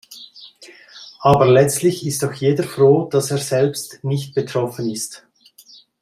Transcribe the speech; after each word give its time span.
Aber 1.19 1.45
letztlich 1.45 2.07
ist 2.07 2.23
doch 2.23 2.33
jeder 2.33 2.63
froh, 2.63 3.05
dass 3.07 3.29
er 3.29 3.37
selbst 3.37 4.03
nicht 4.03 4.33
betroffen 4.33 4.89
ist. 4.89 5.27